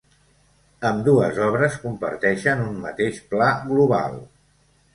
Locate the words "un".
2.71-2.81